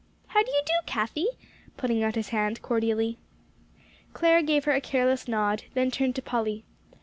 [0.29, 1.27] "How do you do, Cathie?"
[1.77, 3.19] putting out his hand cordially.
[4.13, 6.63] Clare gave her a careless nod, then turned to Polly.